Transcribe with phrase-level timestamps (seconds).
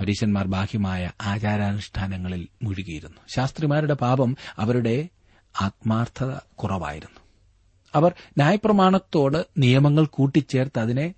[0.00, 3.16] പരീശന്മാർ ബാഹ്യമായ ആചാരാനുഷ്ഠാനങ്ങളിൽ മുഴുകിയിരുന്നു.
[3.34, 5.08] ശാസ്ത്രിമാരുടെ പാപം അവരുടെ
[5.60, 7.20] ആത്മാർത്ഥത കുറവായിരുന്നു.
[7.94, 11.14] അവർ ന്യായപ്രമാണത്തോട് നിയമങ്ങൾ കൂട്ടിച്ചേർത്ത് അതിനെ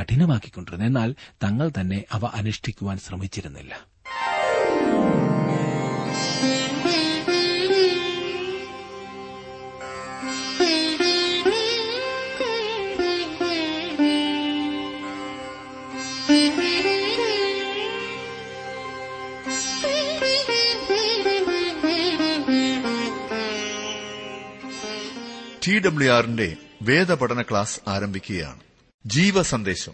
[0.00, 0.86] കഠിനമാക്കിക്കൊണ്ടിരുന്നു.
[0.86, 1.14] എന്നാൽ
[1.44, 3.91] തങ്ങൾ തന്നെ അവ അനുഷ്ഠിക്കുവാൻ ശ്രമിച്ചിരുന്നില്ല.
[25.66, 28.60] ടി ഡബ്ല്യു ആറിന്റെ വേദപഠന ക്ലാസ് ആരംഭിക്കുകയാണ്.
[29.06, 29.92] ജീവ സന്ദേശം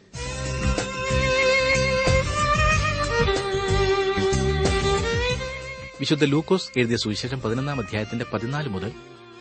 [6.00, 8.92] വിശുദ്ധ ലൂക്കോസ് എഴുതിയ സുവിശേഷം പതിനൊന്നാം അധ്യായത്തിന്റെ പതിനാല് മുതൽ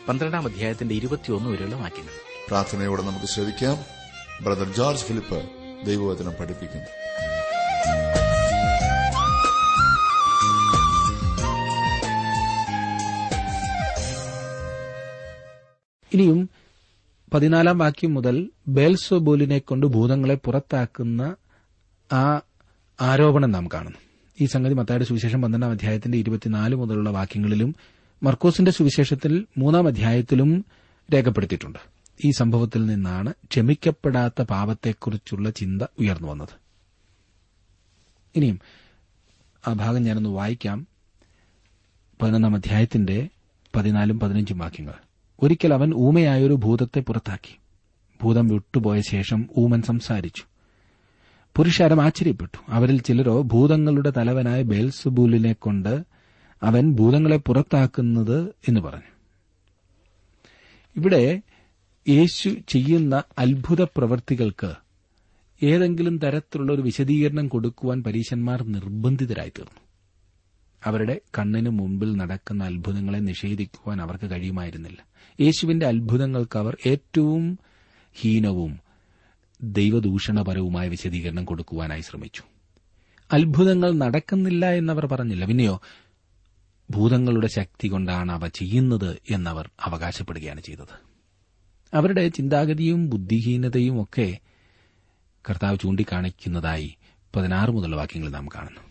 [0.08, 2.12] പന്ത്രണ്ടാം അധ്യായത്തിന്റെ ഇരുപത്തിയൊന്ന് വരെയുള്ള വാക്യങ്ങൾ.
[2.48, 3.78] പ്രാർത്ഥനയോടെ നമുക്ക് ശ്രദ്ധിക്കാം
[4.44, 5.42] ബ്രദർ ജോർജ് ഫിലിപ്പ്
[5.86, 6.86] ദൈവവചനം പഠിപ്പിക്കുന്നു.
[16.12, 16.50] ഇനിയും
[17.34, 21.36] പതിനാലാം വാക്യം മുതൽ ബേൽസോബോലിനെ കൊണ്ട് ഭൂതങ്ങളെ പുറത്താക്കുന്ന
[22.12, 22.40] ആ
[23.00, 23.98] ആരോപണം നാം കാണുന്നു.
[24.40, 27.74] ഈ സംഗതി മത്തായുടെ സുവിശേഷം പന്ത്രണ്ടാം അധ്യായത്തിന്റെ ഇരുപത്തിനാല് മുതലുള്ള വാക്യങ്ങളിലും
[28.22, 30.64] മർക്കോസിന്റെ സുവിശേഷത്തിൽ മൂന്നാം അധ്യായത്തിലും
[31.14, 31.78] രേഖപ്പെടുത്തിയിട്ടുണ്ട്.
[32.24, 36.48] ഈ സംഭവത്തിൽ നിന്നാണ് ക്ഷമിക്കപ്പെടാത്ത പാപത്തെക്കുറിച്ചുള്ള ചിന്ത ഉയർന്നു വന്നത്.
[38.36, 38.60] ഇനിയും
[39.68, 40.86] ആ ഭാഗം ഞാനൊന്ന് വായിക്കാം.
[42.22, 43.28] പതിനൊന്നാം അധ്യായത്തിന്റെ
[43.76, 44.94] പതിനാലും പതിനഞ്ചും വാക്യങ്ങൾ.
[45.42, 47.58] ഒരിക്കൽ അവൻ ഊമയായൊരു ഭൂതത്തെ പുറത്താക്കി.
[48.22, 50.42] ഭൂതം വിട്ടുപോയ ശേഷം ഊമൻ സംസാരിച്ചു.
[51.56, 52.58] പുരുഷാരം ആശ്ചര്യപ്പെട്ടു.
[52.68, 56.04] അവരിൽ ചിലരോ ഭൂതങ്ങളുടെ തലവനായ ബേൽസുബൂലിനെ കൊണ്ട്
[56.62, 59.18] അവൻ ഭൂതങ്ങളെ പുറത്താക്കുന്നത് എന്ന് പറഞ്ഞു.
[60.96, 61.42] ഇവിടെ
[62.08, 64.74] യേശു ചെയ്യുന്ന അത്ഭുത പ്രവൃത്തികൾക്ക്
[65.62, 69.87] ഏതെങ്കിലും തരത്തിലുള്ള ഒരു വിശദീകരണം കൊടുക്കുവാൻ പരീശന്മാർ നിർബന്ധിതരായി തീർന്നു
[70.86, 75.04] അവരുടെ കണ്ണിനു മുമ്പിൽ നടക്കുന്ന അത്ഭുതങ്ങളെ നിഷേധിക്കുവാൻ അവർക്ക് കഴിയുമായിരുന്നില്ല.
[75.40, 77.58] യേശുവിന്റെ അത്ഭുതങ്ങൾക്ക് അവർ ഏറ്റവും
[78.14, 78.78] ഹീനവും
[79.62, 82.42] ദൈവദൂഷണപരവുമായ വിശദീകരണം കൊടുക്കുവാനായി ശ്രമിച്ചു.
[83.32, 85.44] അത്ഭുതങ്ങൾ നടക്കുന്നില്ല എന്നവർ പറഞ്ഞില്ല.
[85.44, 85.80] പിന്നെയോ
[86.90, 91.08] ഭൂതങ്ങളുടെ ശക്തി കൊണ്ടാണ് അവ ചെയ്യുന്നത് എന്നവർ അവകാശപ്പെടുകയാണ് ചെയ്തത്.
[91.94, 94.38] അവരുടെ ചിന്താഗതിയും ബുദ്ധിഹീനതയും ഒക്കെ
[95.50, 96.96] കർത്താവ് ചൂണ്ടിക്കാണിക്കുന്നതായി
[97.36, 98.87] പതിനാറ് മുതൽ വാക്യങ്ങൾ നാം കാണുന്നു.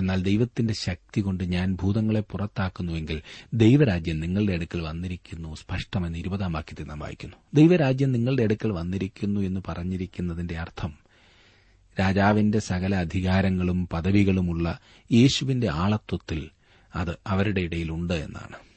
[0.00, 3.22] എന്നാൽ ദൈവത്തിന്റെ ശക്തി കൊണ്ട് ഞാൻ ഭൂതങ്ങളെ പുറത്താക്കുന്നുവെങ്കിൽ
[3.54, 5.54] ദൈവരാജ്യം നിങ്ങളുടെ അടുക്കൽ വന്നിരിക്കുന്നു.
[5.54, 7.36] സ്പഷ്ടമെന്ന് ഇരുപതാം വാക്യത്തിൽ നാം വായിക്കുന്നു.
[7.54, 10.92] ദൈവരാജ്യം നിങ്ങളുടെ അടുക്കൽ വന്നിരിക്കുന്നു എന്ന് പറഞ്ഞിരിക്കുന്നതിന്റെ അർത്ഥം
[12.00, 14.78] രാജാവിന്റെ സകല അധികാരങ്ങളും പദവികളുമുള്ള
[15.12, 16.50] യേശുവിന്റെ ആളത്വത്തിൽ
[16.94, 18.69] അത് അവരുടെ ഇടയിലുണ്ട് എന്നാണ്.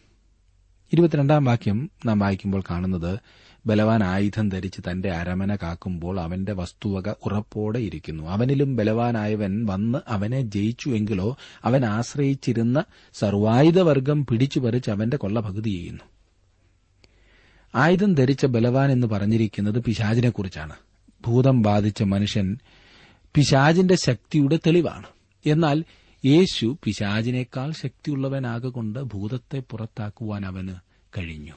[0.94, 3.20] ഇരുപത്തിരണ്ടാം വാക്യം നാം വായിക്കുമ്പോൾ കാണുന്നത്
[3.66, 8.24] ബലവാൻ ആയുധം ധരിച്ച് തന്റെ അരമന കാക്കുമ്പോൾ അവന്റെ വസ്തുവക ഉറപ്പോടെ ഇരിക്കുന്നു.
[8.24, 12.84] അവനിലും ബലവാനായവൻ വന്ന് അവനെ ജയിച്ചു എങ്കിലോ അവൻ ആശ്രയിച്ചിരുന്ന
[13.14, 16.04] സർവായുധവർഗം പിടിച്ചുപറിച്ച് അവന്റെ കൊള്ള പകുതി ചെയ്യുന്നു.
[17.76, 20.74] ആയുധം ധരിച്ച ബലവാൻ എന്ന് പറഞ്ഞിരിക്കുന്നത് പിശാചിനെക്കുറിച്ചാണ്.
[21.28, 22.58] ഭൂതം ബാധിച്ച മനുഷ്യൻ
[23.36, 25.08] പിശാചിന്റെ ശക്തിയുടെ തെളിവാണ്.
[25.46, 25.84] എന്നാൽ
[26.26, 30.76] യേശു പിശാചിനേക്കാൾ ശക്തിയുള്ളവനാകൊണ്ട് ഭൂതത്തെ പുറത്താക്കുവാൻ അവന്
[31.18, 31.54] കഴിഞ്ഞു.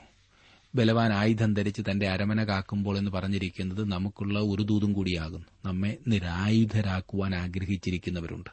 [0.74, 5.46] ബലവാൻ ആയുധം ധരിച്ച് തന്റെ അരമന കാക്കുമ്പോൾ എന്ന് പറഞ്ഞിരിക്കുന്നത് നമുക്കുള്ള ഒരു ദൂതും കൂടിയാകുന്നു.
[5.64, 8.50] നമ്മെ നിരായുധരാക്കുവാൻ ആഗ്രഹിച്ചിരിക്കുന്നവരുണ്ട്.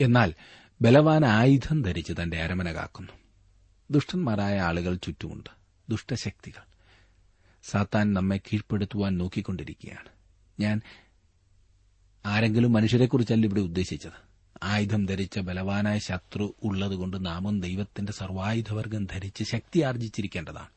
[0.00, 0.34] എന്നാൽ
[0.82, 3.12] ബലവാൻ ആയുധം ധരിച്ച് തന്റെ അരമന കാക്കുന്നു.
[3.90, 5.50] ദുഷ്ടന്മാരായ ആളുകൾ ചുറ്റുമുണ്ട്.
[5.90, 6.62] ദുഷ്ടശക്തികൾ.
[7.62, 10.08] സാത്താൻ നമ്മെ കീഴ്പ്പെടുത്തുവാൻ നോക്കിക്കൊണ്ടിരിക്കുകയാണ്.
[10.60, 10.80] ഞാൻ
[12.26, 14.25] ആരെങ്കിലും മനുഷ്യരെക്കുറിച്ചല്ല ഇവിടെ ഉദ്ദേശിച്ചത്.
[14.62, 20.68] ആയുധം ധരിച്ച ബലവാനായ ശത്രു ഉള്ളതുകൊണ്ട് നാമും ദൈവത്തിന്റെ സർവായുധവർഗം ധരിച്ച് ശക്തി ആർജിച്ചിരിക്കേണ്ടതാണ്.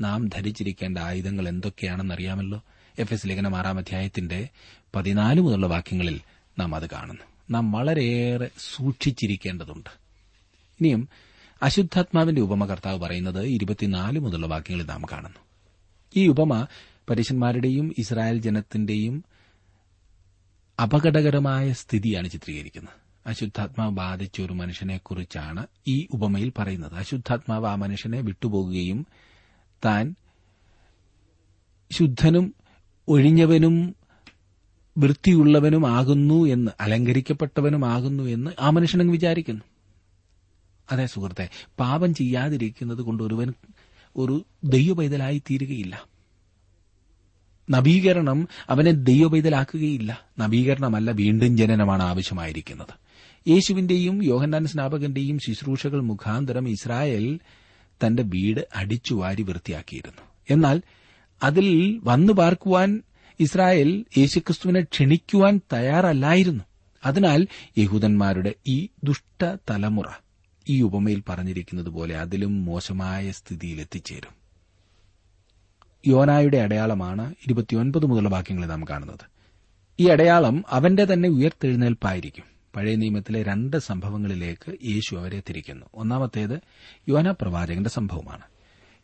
[0.00, 2.62] നാം ധരിച്ചിരിക്കേണ്ട ആയുധങ്ങൾ എന്തൊക്കെയാണെന്നറിയാമല്ലോ?
[2.98, 4.48] എഫ് എസ് ലേഖനം ആറാം അധ്യായത്തിന്റെ
[4.94, 6.20] പതിനാല് മുതലുള്ള വാക്യങ്ങളിൽ
[6.58, 7.22] നാം അത് കാണുന്നു.
[7.50, 9.90] നാം വളരെയേറെ സൂക്ഷിച്ചിരിക്കേണ്ടതുണ്ട്.
[10.80, 11.08] ഇനിയും
[11.62, 15.38] അശുദ്ധാത്മാവിന്റെ ഉപമ കർത്താവ് പറയുന്നത് ഇരുപത്തിനാല് മുതലുള്ള വാക്യങ്ങളിൽ നാം കാണുന്നു.
[16.16, 16.66] ഈ ഉപമ
[17.10, 19.24] പരീശന്മാരുടെയും ഇസ്രായേൽ ജനത്തിന്റെയും
[20.82, 23.01] അപകടകരമായ സ്ഥിതിയാണ് ചിത്രീകരിക്കുന്നത്.
[23.26, 26.94] അശുദ്ധാത്മാവ് ബാധിച്ച ഒരു മനുഷ്യനെക്കുറിച്ചാണ് ഈ ഉപമയിൽ പറയുന്നത്.
[26.94, 29.06] അശുദ്ധാത്മാവ് ആ മനുഷ്യനെ വിട്ടുപോകുകയും
[29.84, 30.14] താൻ
[31.90, 32.54] ശുദ്ധനും
[33.08, 33.96] ഒഴിഞ്ഞവനും
[34.98, 39.62] വൃത്തിയുള്ളവനുമാകുന്നു എന്ന് അലങ്കരിക്കപ്പെട്ടവനുമാകുന്നു എന്ന് ആ മനുഷ്യനങ്ങ് വിചാരിക്കുന്നു.
[40.90, 41.48] അതെ സുഹൃത്തെ
[41.80, 43.52] പാപം ചെയ്യാതിരിക്കുന്നത് കൊണ്ട് ഒരുവൻ
[44.16, 46.06] ഒരു ദൈവപൈതലായി തീരുകയില്ല
[47.70, 50.20] നവീകരണം അവനെ ദൈവപൈതലാക്കുകയില്ല.
[50.38, 53.01] നവീകരണമല്ല വീണ്ടും ജനനമാണ് ആവശ്യമായിരിക്കുന്നത്.
[53.48, 57.40] യേശുവിന്റെയും യോഹന്നാൻ സ്നാപകന്റെയും ശുശ്രൂഷകൾ മുഖാന്തരം ഇസ്രായേൽ
[58.06, 60.22] തന്റെ വീട് അടിച്ചുവാരി വൃത്തിയാക്കിയിരുന്നു.
[60.50, 60.82] എന്നാൽ
[61.42, 63.02] അതിൽ വന്നു പാർക്കുവാൻ
[63.40, 66.64] ഇസ്രായേൽ യേശുക്രിസ്തുവിനെ ക്ഷണിക്കുവാൻ തയ്യാറല്ലായിരുന്നു.
[67.04, 67.46] അതിനാൽ
[67.78, 70.04] യഹൂദന്മാരുടെ ഈ ദുഷ്ട തലമുറ
[70.68, 74.42] ഈ ഉപമയിൽ പറഞ്ഞിരിക്കുന്നത് പോലെ അതിലും മോശമായ സ്ഥിതിയിൽ എത്തിച്ചേരും.
[76.06, 79.32] യോനായുടെ അടയാളമാണ് ഇരുപത്തിയൊൻപത് മുതലുള്ള വാക്യങ്ങളിൽ നാം കാണുന്നത്.
[80.00, 82.51] ഈ അടയാളം അവന്റെ തന്നെ ഉയർത്തെഴുന്നേൽപ്പായിരിക്കും.
[82.76, 85.86] പഴയ നിയമത്തിലെ രണ്ട് സംഭവങ്ങളിലേക്ക് യേശു അവരെ തിരിക്കുന്നു.
[85.94, 86.60] ഒന്നാമത്തേത്
[87.08, 88.42] യോന പ്രവാചകന്റെ സംഭവമാണ്.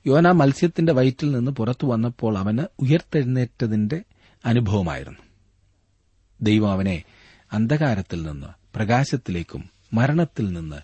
[0.06, 4.02] യോന മത്സ്യത്തിന്റെ വയറ്റിൽ നിന്ന് പുറത്തു വന്നപ്പോൾ അവന് ഉയർത്തെഴുന്നേറ്റതിന്റെ
[4.46, 5.18] അനുഭവമായിരുന്നു.
[6.42, 7.04] ദൈവം അവനെ
[7.52, 10.76] അന്ധകാരത്തിൽ നിന്ന് പ്രകാശത്തിലേക്കും മരണത്തിൽ നിന്ന്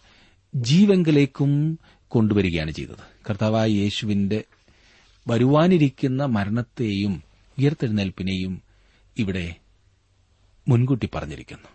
[0.55, 1.79] ജീവങ്കിലേക്കും
[2.09, 3.25] കൊണ്ടുവരികയാണ് ചെയ്തത്.
[3.31, 4.45] കർത്താവായ യേശുവിന്റെ
[5.29, 7.23] വരുവാനിരിക്കുന്ന മരണത്തെയും
[7.59, 8.63] ഉയർത്തെഴുന്നേൽപ്പിനെയും
[9.19, 9.55] ഇവിടെ
[10.69, 11.69] മുൻകൂട്ടി പറഞ്ഞിരിക്കുന്നു.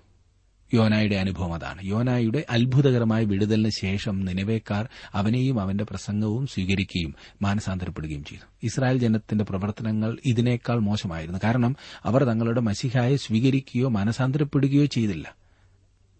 [0.73, 1.81] യോനായുടെ അനുഭവം അതാണ്.
[1.83, 8.43] യോനായുടെ അത്ഭുതകരമായ വിടുതലിന് ശേഷം നിലവേക്കാർ അവനെയും അവന്റെ പ്രസംഗവും സ്വീകരിക്കുകയും മാനസാന്തരപ്പെടുകയും ചെയ്തു.
[8.63, 11.39] ഇസ്രായേൽ ജനത്തിന്റെ പ്രവർത്തനങ്ങൾ ഇതിനേക്കാൾ മോശമായിരുന്നു.
[11.43, 15.35] കാരണം അവർ തങ്ങളുടെ മസിഹായെ സ്വീകരിക്കുകയോ മാനസാന്തരപ്പെടുകയോ ചെയ്തില്ല.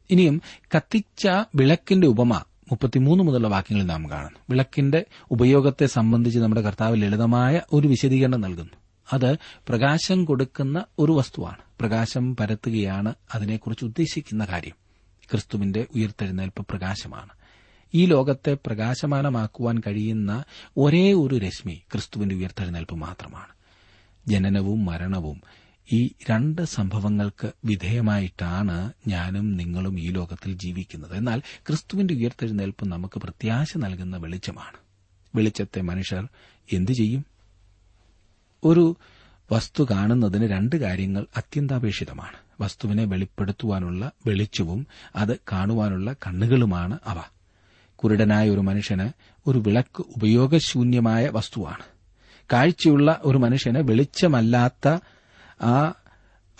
[0.10, 0.42] ഇനിയും
[0.75, 2.34] കത്തിച്ച വിളക്കിന്റെ ഉപമ
[2.72, 4.40] മുപ്പത്തിമൂന്ന് മുതലുള്ള വാക്യങ്ങളിൽ നാം കാണുന്നു.
[4.50, 8.74] വിളക്കിന്റെ ഉപയോഗത്തെ സംബന്ധിച്ച് നമ്മുടെ കർത്താവ് ലളിതമായ ഒരു വിശദീകരണം നൽകുന്നു.
[9.14, 11.58] അത് പ്രകാശം കൊടുക്കുന്ന ഒരു വസ്തുവാണ്.
[11.80, 14.76] പ്രകാശം പരത്തുകയാണ് അതിനെക്കുറിച്ച് ഉദ്ദേശിക്കുന്ന കാര്യം.
[15.32, 17.30] ക്രിസ്തുവിന്റെ ഉയർത്തെഴുന്നേൽപ്പ് പ്രകാശമാണ്.
[17.94, 20.44] ഈ ലോകത്തെ പ്രകാശമാനമാക്കുവാൻ കഴിയുന്ന
[20.78, 23.60] ഒരേ ഒരു രശ്മി ക്രിസ്തുവിന്റെ ഉയർത്തെഴുന്നേൽപ്പ് മാത്രമാണ്.
[24.28, 25.42] ജനനവും മരണവും
[25.92, 31.16] ഈ രണ്ട് സംഭവങ്ങൾക്ക് വിധേയമായിട്ടാണ് ഞാനും നിങ്ങളും ഈ ലോകത്തിൽ ജീവിക്കുന്നത്.
[31.16, 34.78] എന്നാൽ ക്രിസ്തുവിന്റെ ഉയർത്തെഴുന്നേൽപ്പ് നമുക്ക് പ്രത്യാശ നൽകുന്ന വെളിച്ചമാണ്.
[35.36, 36.28] വെളിച്ചത്തെ മനുഷ്യർ
[36.74, 37.29] എന്തു ചെയ്യും?
[38.64, 38.98] ഒരു
[39.52, 42.38] വസ്തു കാണുന്നതിന് രണ്ട് കാര്യങ്ങൾ അത്യന്താപേക്ഷിതമാണ്.
[42.62, 47.24] വസ്തുവിനെ വെളിപ്പെടുത്തുവാനുള്ള വെളിച്ചവും അത് കാണുവാനുള്ള കണ്ണുകളുമാണ് അവ.
[47.96, 49.10] കുരുടനായ ഒരു മനുഷ്യന്
[49.48, 51.84] ഒരു വിളക്ക് ഉപയോഗശൂന്യമായ വസ്തുവാണ്.
[52.54, 54.98] കാഴ്ചയുള്ള ഒരു മനുഷ്യന് വെളിച്ചമല്ലാത്ത
[55.62, 55.94] ആ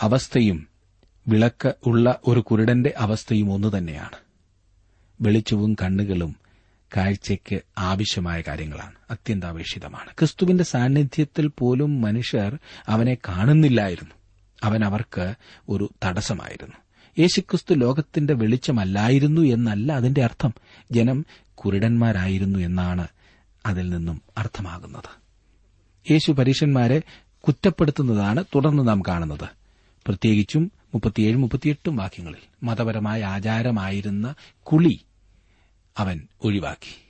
[0.02, 0.68] അവസ്ഥയും
[1.28, 4.18] വിളക്ക് ഉള്ള ഒരു കുരുടന്റെ അവസ്ഥയും ഒന്നു തന്നെയാണ്.
[5.22, 6.36] വെളിച്ചവും കണ്ണുകളും
[6.96, 8.94] കാഴ്ചയ്ക്ക് ആവശ്യമായ കാര്യങ്ങളാണ്.
[9.12, 10.10] അത്യന്താപേക്ഷിതമാണ്.
[10.10, 12.58] ക്രിസ്തുവിന്റെ സാന്നിധ്യത്തിൽ പോലും മനുഷ്യർ
[12.88, 14.16] അവനെ കാണുന്നില്ലായിരുന്നു.
[14.64, 15.34] അവൻ അവർക്ക്
[15.70, 16.76] ഒരു തടസ്സമായിരുന്നു.
[17.20, 20.54] യേശുക്രിസ്തു ലോകത്തിന്റെ വെളിച്ചമല്ലായിരുന്നു എന്നല്ല അതിന്റെ അർത്ഥം.
[20.92, 21.26] ജനം
[21.56, 23.08] കുരുടന്മാരായിരുന്നു എന്നാണ്
[23.66, 25.20] അതിൽ നിന്നും അർത്ഥമാകുന്നത്.
[26.12, 27.02] യേശു പരീക്ഷന്മാരെ
[27.48, 29.50] കുറ്റപ്പെടുത്തുന്നതാണ് തുടർന്ന് നാം കാണുന്നത്.
[30.08, 32.66] പ്രത്യേകിച്ചും മുപ്പത്തിയേഴ് മുപ്പത്തിയെട്ടും വാക്യങ്ങളിൽ.
[32.66, 35.00] മതപരമായ ആചാരമായിരുന്ന കുളി
[35.98, 37.10] അവൻ ഒഴിവാക്കി.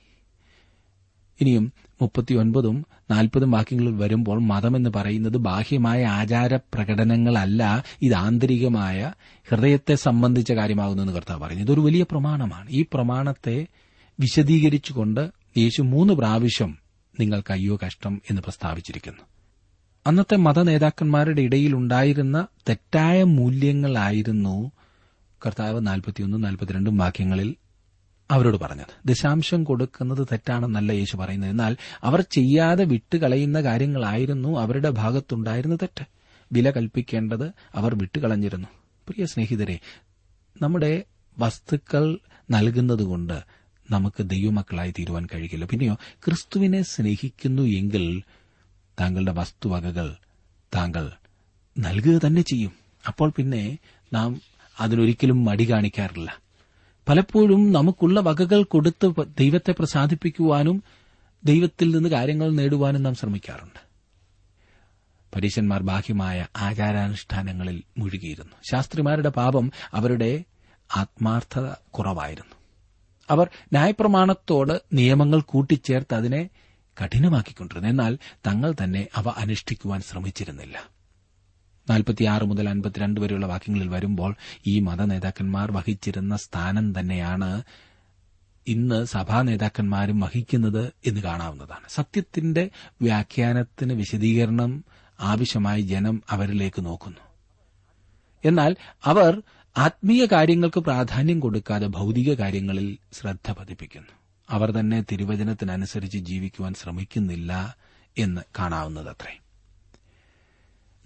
[1.40, 1.72] ഇനിയും
[2.02, 9.12] മുപ്പത്തിയൊൻപതും നാൽപ്പതും വാക്യങ്ങളിൽ വരുമ്പോൾ മതമെന്ന് പറയുന്നത് ബാഹ്യമായ ആചാര പ്രകടനങ്ങളല്ല ഇത് ആന്തരികമായ
[9.48, 12.70] ഹൃദയത്തെ സംബന്ധിച്ച കാര്യമാകുന്നെന്ന് കർത്താവ് പറഞ്ഞു ഇതൊരു വലിയ പ്രമാണമാണ്.
[12.70, 13.66] ഈ പ്രമാണത്തെ
[14.20, 16.78] വിശദീകരിച്ചുകൊണ്ട് യേശു മൂന്ന് പ്രാവശ്യം
[17.20, 19.22] നിങ്ങൾക്ക് അയ്യോ കഷ്ടം എന്ന് പ്രസ്താവിച്ചിരിക്കുന്നു.
[20.06, 24.72] അന്നത്തെ മതനേതാക്കന്മാരുടെ ഇടയിൽ ഉണ്ടായിരുന്ന തെറ്റായ മൂല്യങ്ങളായിരുന്നു
[25.46, 27.54] കർത്താവ് നാൽപ്പത്തിയൊന്നും നാൽപ്പത്തിരണ്ടും വാക്യങ്ങളിൽ
[28.30, 29.08] അവരോട് പറഞ്ഞത്.
[29.08, 31.50] ദശാംശം കൊടുക്കുന്നത് തെറ്റാണെന്നല്ല യേശു പറയുന്നത്.
[31.50, 36.04] എന്നാൽ അവർ ചെയ്യാതെ വിട്ടുകളയുന്ന കാര്യങ്ങളായിരുന്നു അവരുടെ ഭാഗത്തുണ്ടായിരുന്ന തെറ്റ്.
[36.52, 38.68] വില കൽപ്പിക്കേണ്ടത് അവർ വിട്ടുകളഞ്ഞിരുന്നു.
[39.08, 39.78] പ്രിയ സ്നേഹിതരെ
[40.62, 41.04] നമ്മുടെ
[41.38, 42.18] വസ്തുക്കൾ
[42.50, 43.42] നൽകുന്നതുകൊണ്ട്
[43.90, 45.64] നമുക്ക് ദൈവമക്കളായി തീരുവാൻ കഴിയില്ല.
[45.64, 48.22] പിന്നെയോ ക്രിസ്തുവിനെ സ്നേഹിക്കുന്നു എങ്കിൽ
[49.00, 50.16] താങ്കളുടെ വസ്തുവകകൾ
[50.74, 51.12] താങ്കൾ
[51.78, 52.72] നൽകുക തന്നെ ചെയ്യും.
[53.08, 53.78] അപ്പോൾ പിന്നെ
[54.12, 54.40] നാം
[54.80, 56.49] അതിനൊരിക്കലും മടി കാണിക്കാറില്ല.
[57.10, 60.82] പലപ്പോഴും നമുക്കുള്ള വകകൾ കൊടുത്ത് ദൈവത്തെ പ്രസാദിപ്പിക്കുവാനും
[61.44, 63.78] ദൈവത്തിൽ നിന്ന് കാര്യങ്ങൾ നേടുവാനും നാം ശ്രമിക്കാറുണ്ട്.
[65.36, 68.52] പരീശന്മാർ ബാഹ്യമായ ആചാരാനുഷ്ഠാനങ്ങളിൽ മുഴുകിയിരുന്നു.
[68.70, 70.44] ശാസ്ത്രിമാരുടെ പാപം അവരുടെ
[70.96, 72.54] ആത്മാർത്ഥത കുറവായിരുന്നു.
[73.30, 76.50] അവർ ന്യായപ്രമാണത്തോട് നിയമങ്ങൾ കൂട്ടിച്ചേർത്ത് അതിനെ
[77.04, 77.88] കഠിനമാക്കിക്കൊണ്ടിരുന്നു.
[77.88, 80.99] എന്നാൽ തങ്ങൾ തന്നെ അവ അനുഷ്ഠിക്കുവാൻ ശ്രമിച്ചിരുന്നില്ല.
[81.90, 84.34] നാൽപ്പത്തിയാറ് മുതൽ അൻപത്തിരണ്ട് വരെയുള്ള വാക്യങ്ങളിൽ വരുമ്പോൾ
[84.66, 87.62] ഈ മതനേതാക്കന്മാർ വഹിച്ചിരുന്ന സ്ഥാനം തന്നെയാണ്
[88.66, 91.84] ഇന്ന് സഭാ നേതാക്കന്മാരും വഹിക്കുന്നത് എന്ന് കാണാവുന്നതാണ്.
[91.88, 92.70] സത്യത്തിന്റെ
[93.02, 94.84] വ്യാഖ്യാനത്തിന് വിശദീകരണം
[95.20, 97.18] ആവശ്യമായി ജനം അവരിലേക്ക് നോക്കുന്നു.
[98.44, 99.42] എന്നാൽ അവർ
[99.78, 104.08] ആത്മീയ കാര്യങ്ങൾക്ക് പ്രാധാന്യം കൊടുക്കാതെ ഭൌതിക കാര്യങ്ങളിൽ ശ്രദ്ധ പതിപ്പിക്കുന്നു.
[104.50, 107.76] അവർ തന്നെ തിരുവചനത്തിനനുസരിച്ച് ജീവിക്കുവാൻ ശ്രമിക്കുന്നില്ല
[108.18, 109.38] എന്ന് കാണാവുന്നതത്രേ.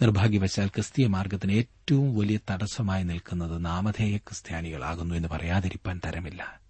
[0.02, 6.60] നിർഭാഗ്യവശാൽ ക്രിസ്തീയ മാർഗത്തിന് ഏറ്റവും വലിയ തടസ്സമായി നിൽക്കുന്നത് നാമധേയ ക്രിസ്ത്യാനികളാകുന്നു എന്ന് പറയാതിരിക്കാൻ തരമില്ല.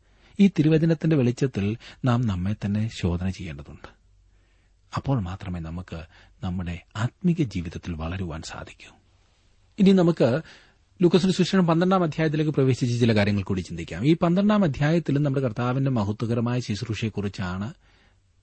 [0.40, 3.88] ഈ തിരുവചനത്തിന്റെ വെളിച്ചത്തിൽ നാം നമ്മെ തന്നെ ശോധന ചെയ്യേണ്ടതുണ്ട്.
[4.96, 6.04] അപ്പോൾ മാത്രമേ നമുക്ക്
[6.44, 8.96] നമ്മുടെ ആത്മീക ജീവിതത്തിൽ വളരുവാൻ സാധിക്കൂ.
[9.78, 10.42] ഇനി നമുക്ക്
[11.02, 14.06] ലൂക്കസിന് ശിക്ഷണം പന്ത്രണ്ടാം അധ്യായത്തിലേക്ക് പ്രവേശിച്ച് ചില കാര്യങ്ങൾ കൂടി ചിന്തിക്കാം.
[14.06, 17.74] ഈ പന്ത്രണ്ടാം അധ്യായത്തിലും നമ്മുടെ കർത്താവിന്റെ മഹത്വകരമായ ശുശ്രൂഷയെക്കുറിച്ചാണ്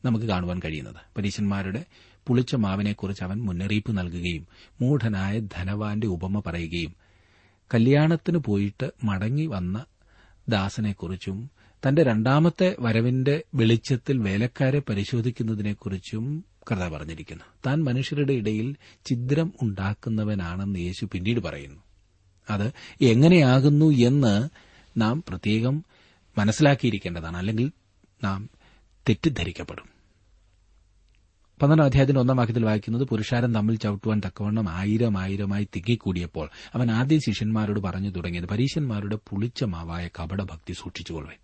[0.05, 0.95] നമുക്ക് കാണുവാൻ കഴിയുന്നത്.
[1.17, 1.85] പരീശന്മാരുടെ
[2.27, 4.47] പുളിച്ച മാവിനെക്കുറിച്ച് അവൻ മുന്നറിയിപ്പ് നൽകുകയും
[4.81, 6.95] മൂഢനായ ധനവാന്റെ ഉപമ പറയുകയും
[7.73, 9.85] കല്യാണത്തിന് പോയിട്ട് മടങ്ങി വന്ന
[10.49, 11.49] ദാസനെക്കുറിച്ചും
[11.87, 17.43] തന്റെ രണ്ടാമത്തെ വരവിന്റെ വെളിച്ചത്തിൽ വേലക്കാരെ പരിശോധിക്കുന്നതിനെക്കുറിച്ചും കഥ പറഞ്ഞിരിക്കുന്നു.
[17.67, 18.75] താൻ മനുഷ്യരുടെ ഇടയിൽ
[19.09, 21.81] ഛിദ്രം ഉണ്ടാക്കുന്നവനാണെന്ന് യേശു പിന്നീട് പറയുന്നു.
[22.49, 24.49] അത് എങ്ങനെയാകുന്നു എന്ന്
[24.97, 25.85] നാം പ്രത്യേകം
[26.37, 27.37] മനസ്സിലാക്കിയിരിക്കേണ്ടതാണ്.
[27.37, 27.71] അല്ലെങ്കിൽ
[28.23, 28.49] നാം
[29.09, 29.90] തെറ്റിദ്ധരിക്കപ്പെടും.
[31.62, 37.80] പന്ത്രണ്ടാം അധ്യായത്തിന്റെ ഒന്നാം വാക്യത്തിൽ വായിക്കുന്നത് പുരുഷാരൻ തമ്മിൽ ചവിട്ടുവാൻ തക്കവണ്ണം ആയിരം ആയിരമായി തിങ്ങിക്കൂടിയപ്പോൾ അവൻ ആദ്യ ശിഷ്യന്മാരോട്
[37.80, 41.38] പറഞ്ഞു തുടങ്ങിയത് പരീശന്മാരുടെ പുളിച്ച മാവായ കപടഭക്തി സൂക്ഷിച്ചുകൊള്ളുവൻ.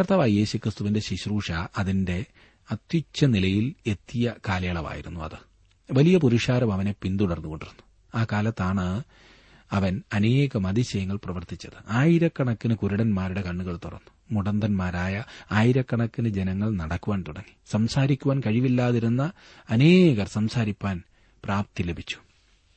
[0.00, 2.24] കർത്താവായ യേശുക്രിസ്തുവിന്റെ ശുശ്രൂഷ അതിന്റെ
[2.70, 5.38] അത്യുച്ച നിലയിൽ എത്തിയ കാലയളവായിരുന്നു അത്.
[5.92, 7.82] വലിയ പുരുഷാരം അവനെ പിന്തുടർന്നുകൊണ്ടിരുന്നു.
[8.22, 9.02] ആ കാലത്താണ്
[9.72, 11.84] അവൻ അനേകം അതിശയങ്ങൾ പ്രവർത്തിച്ചത്.
[11.88, 14.19] ആയിരക്കണക്കിന് കുരുടന്മാരുടെ കണ്ണുകൾ തുറന്നു.
[14.30, 17.56] മുടന്തന്മാരായ ആയിരക്കണക്കിന് ജനങ്ങൾ നടക്കുവാൻ തുടങ്ങി.
[17.70, 19.32] സംസാരിക്കുവാൻ കഴിവില്ലാതിരുന്ന
[19.70, 21.02] അനേകർ സംസാരിപ്പാൻ
[21.44, 22.16] പ്രാപ്തി ലഭിച്ചു.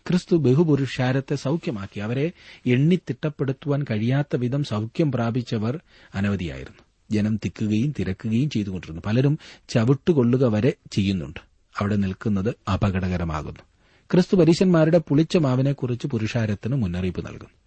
[0.08, 2.00] ക്രിസ്തു ബഹുപുരുഷാരത്തെ സൌഖ്യമാക്കി.
[2.00, 2.32] അവരെ
[2.66, 5.80] എണ്ണിത്തിട്ടപ്പെടുത്തുവാൻ കഴിയാത്ത വിധം സൌഖ്യം പ്രാപിച്ചവർ
[6.16, 6.82] അനവധിയായിരുന്നു.
[7.12, 9.02] ജനം തിക്കുകയും തിരക്കുകയും ചെയ്തുകൊണ്ടിരുന്നു.
[9.06, 11.40] പലരും ചവിട്ടുകൊള്ളുക വരെ ചെയ്യുന്നുണ്ട്.
[11.80, 13.60] അവിടെ നിൽക്കുന്നത് അപകടകരമാകുന്നു.
[14.12, 17.63] ക്രിസ്തു പരീശന്മാരുടെ പുളിച്ച മാവിനെക്കുറിച്ച് പുരുഷാരത്തിന് മുന്നറിയിപ്പ് നൽകും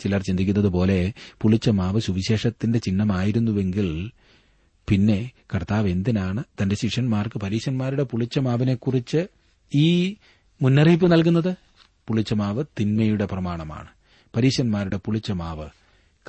[0.00, 1.12] ചിലർ ചിന്തിക്കുന്നത് പോലെ
[1.42, 4.10] പുളിച്ച മാവ് സുവിശേഷത്തിന്റെ ചിഹ്നമായിരുന്നുവെങ്കിൽ
[4.88, 9.26] പിന്നെ കർത്താവ് എന്തിനാണ് തന്റെ ശിഷ്യന്മാർക്ക് പരീശന്മാരുടെ പുളിച്ച മാവിനെക്കുറിച്ച്
[9.74, 10.16] ഈ
[10.62, 11.54] മുന്നറിയിപ്പ് നൽകുന്നത്?
[12.08, 13.88] പുളിച്ച മാവ് തിന്മയുടെ പ്രമാണമാണ്.
[14.36, 15.68] പരീശന്മാരുടെ പുളിച്ച മാവ്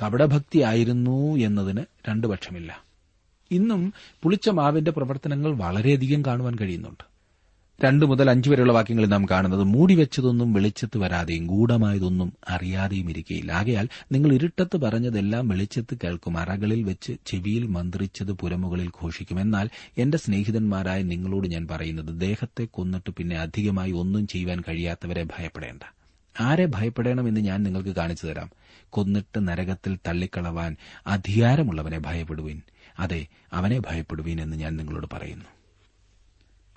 [0.02, 2.84] കപടഭക്തിയായിരുന്നു എന്നതിന് രണ്ടു പക്ഷമില്ല.
[3.50, 7.09] ഇന്നും പുളിച്ച മാവിന്റെ പ്രവർത്തനങ്ങൾ വളരെയധികം കാണുവാൻ കഴിയുന്നുണ്ട്.
[7.84, 13.52] രണ്ടു മുതൽ അഞ്ചു വരെയുള്ള വാക്യങ്ങളിൽ നാം കാണുന്നത് മൂടിവെച്ചതൊന്നും വെളിച്ചത്ത് വരാതെയും ഗൂഢമായതൊന്നും അറിയാതെയും ഇരിക്കയില്ല.
[13.52, 19.40] ആകയാൽ നിങ്ങൾ ഇരുട്ടത്ത് പറഞ്ഞതെല്ലാം വെളിച്ചത്ത് കേൾക്കും അറകളിൽ വെച്ച് ചെവിയിൽ മന്ത്രിച്ചത് പുരമുകളിൽ ഘോഷിക്കും.
[19.40, 19.68] എന്നാൽ
[19.98, 25.82] എന്റെ സ്നേഹിതന്മാരായ നിങ്ങളോട് ഞാൻ പറയുന്നത് ദേഹത്തെ കൊന്നിട്ട് പിന്നെ അധികമായി ഒന്നും ചെയ്യുവാൻ കഴിയാത്തവരെ ഭയപ്പെടേണ്ട.
[26.40, 28.50] ആരെ ഭയപ്പെടണമെന്ന് ഞാൻ നിങ്ങൾക്ക് കാണിച്ചു തരാം.
[28.90, 32.60] കൊന്നിട്ട് നരകത്തിൽ തള്ളിക്കളവാൻ അധികാരമുള്ളവനെ ഭയപ്പെടുവീൻ.
[32.98, 35.44] അതെ അവനെ ഭയപ്പെടുവീൻ എന്ന് ഞാൻ നിങ്ങളോട് പറയുന്നു.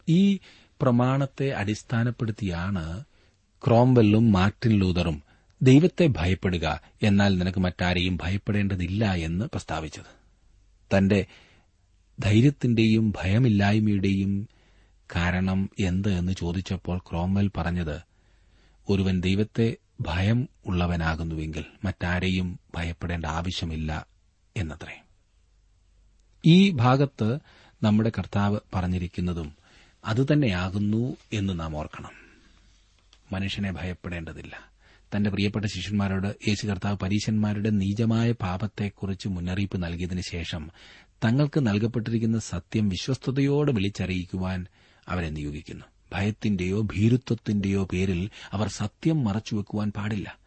[0.10, 0.40] ഈ
[0.84, 3.04] പ്രമാണത്തെ അടിസ്ഥാനപ്പെടുത്തിയാണ്
[3.68, 5.24] ക്രോംവെല്ലും മാർട്ടിൻ ലൂതറും
[5.62, 10.10] ദൈവത്തെ ഭയപ്പെടുക എന്നാൽ നിനക്ക് മറ്റാരെയും ഭയപ്പെടേണ്ടതില്ല എന്ന് പ്രസ്താവിച്ചത്.
[10.98, 11.25] തന്റെ
[12.20, 14.48] ധൈര്യത്തിന്റെയും ഭയമില്ലായ്മയുടെയും
[15.16, 18.02] കാരണം എന്ത് എന്ന് ചോദിച്ചപ്പോൾ ക്രോംവെൽ പറഞ്ഞത്
[18.90, 24.08] ഒരുവൻ ദൈവത്തെ ഭയം ഉള്ളവനാകുന്നുവെങ്കിൽ മറ്റാരെയും ഭയപ്പെടേണ്ട ആവശ്യമില്ല
[24.58, 25.04] എന്നത്രേ.
[26.46, 27.38] ഈ ഭാഗത്ത്
[27.84, 29.62] നമ്മുടെ കർത്താവ് പറഞ്ഞിരിക്കുന്നതും
[30.06, 32.12] അതുതന്നെയാകുന്നു എന്ന് നാം ഓർക്കണം.
[33.32, 34.74] മനുഷ്യനെ ഭയപ്പെടേണ്ടതില്ല.
[35.16, 40.70] തന്റെ പ്രിയപ്പെട്ട ശിഷ്യന്മാരോട് യേശു കർത്താവ് പരീശന്മാരുടെ നീചമായ പാപത്തെക്കുറിച്ച് മുന്നറിയിപ്പ് നൽകിയതിനു ശേഷം
[41.26, 44.66] തങ്ങൾക്ക് നൽകപ്പെട്ടിരിക്കുന്ന സത്യം വിശ്വസ്തയോടെ വിളിച്ചറിയിക്കുവാൻ
[45.08, 45.86] അവരെ നിയോഗിക്കുന്നു.
[46.14, 50.38] ഭയത്തിന്റെയോ ഭീരുത്വത്തിന്റെയോ പേരിൽ അവർ സത്യം മറച്ചുവെക്കുവാൻ പാടില്ല.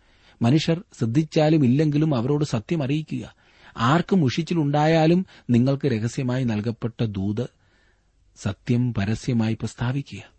[0.42, 3.34] മനുഷ്യർ ശ്രദ്ധിച്ചാലും ഇല്ലെങ്കിലും അവരോട് സത്യം അറിയിക്കുക.
[3.76, 7.46] ആർക്കും ഉഷിച്ചിലുണ്ടായാലും നിങ്ങൾക്ക് രഹസ്യമായി നൽകപ്പെട്ട ദൂത്
[8.42, 10.36] സത്യം പരസ്യമായി പ്രസ്താവിക്കുക.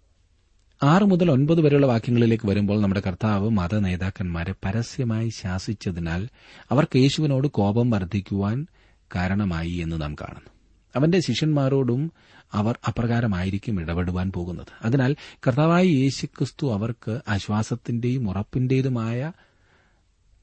[0.84, 6.30] ആറ് മുതൽ ഒൻപത് വരെയുള്ള വാക്യങ്ങളിലേക്ക് വരുമ്പോൾ നമ്മുടെ കർത്താവ് മത നേതാക്കന്മാരെ പരസ്യമായി ശാസിച്ചതിനാൽ
[6.72, 8.68] അവർക്ക് യേശുവിനോട് കോപം വർദ്ധിക്കുവാൻ
[9.16, 10.50] കാരണമായി എന്ന് നാം കാണുന്നു.
[10.96, 12.12] അവന്റെ ശിഷ്യന്മാരോടും
[12.54, 14.68] അവർ അപ്രകാരമായിരിക്കും ഇടപെടുവാൻ പോകുന്നത്.
[14.82, 15.16] അതിനാൽ
[15.48, 19.32] കർത്താവായ യേശുക്രിസ്തു അവർക്ക് ആശ്വാസത്തിന്റെയും ഉറപ്പിന്റേതുമായ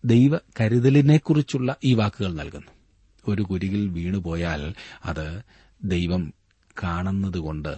[0.05, 2.71] ദൈവ കരുതലിനെക്കുറിച്ചുള്ള ഈ വാക്കുകൾ നൽകുന്നു.
[3.29, 5.43] ഒരു കുരികിൽ വീണുപോയാൽ അത്
[5.85, 6.35] ദൈവം
[6.83, 7.77] കാണുന്നതുകൊണ്ട്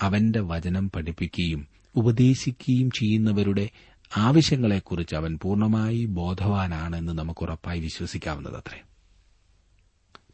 [0.00, 3.70] അവന്റെ വചനം പഠിപ്പിക്കുകയും ഉപദേശിക്കുകയും ചെയ്യുന്നവരുടെ
[4.16, 8.82] ആവശ്യങ്ങളെക്കുറിച്ച് അവൻ പൂർണമായി ബോധവാനാണെന്ന് നമുക്ക് ഉറപ്പായി വിശ്വസിക്കാവുന്നതത്രേ.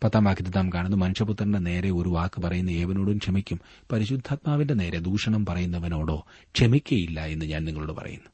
[0.04, 3.60] പത്താം വാക്യത്തിൽ നാം കാണുന്നു മനുഷ്യപുത്രന്റെ നേരെ ഒരു വാക്ക് പറയുന്ന ഏവനോടും ക്ഷമിക്കും
[3.92, 8.30] പരിശുദ്ധാത്മാവിന്റെ നേരെ ദൂഷണം പറയുന്നവനോടോ ക്ഷമിക്കയില്ല എന്ന് ഞാൻ നിങ്ങളോട് പറയുന്നു.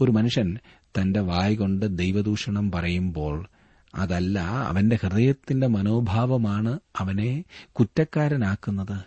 [0.00, 0.58] ഒരു മനുഷ്യൻ
[1.00, 3.48] തന്റെ വായ കൊണ്ട് ദൈവദൂഷണം പറയുമ്പോൾ
[3.94, 9.00] അതല്ല അവന്റെ ഹൃദയത്തിന്റെ മനോഭാവമാണ് അവനെ കുറ്റക്കാരനാക്കുന്നത്.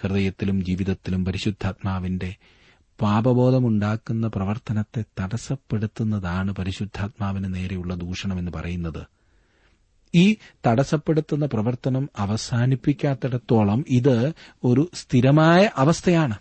[0.00, 2.34] ഹൃദയത്തിലും ജീവിതത്തിലും പരിശുദ്ധാത്മാവിന്റെ
[3.00, 9.06] പാപബോധമുണ്ടാക്കുന്ന പ്രവർത്തനത്തെ തടസ്സപ്പെടുത്തുന്നതാണ് പരിശുദ്ധാത്മാവിന് നേരെയുള്ള ദൂഷണമെന്ന് പറയുന്നത്.
[10.14, 14.32] ഈ തടസ്സപ്പെടുത്തുന്ന പ്രവർത്തനം അവസാനിപ്പിക്കാത്തിടത്തോളം ഇത്
[14.64, 16.38] ഒരു സ്ഥിരമായ അവസ്ഥയാണ്.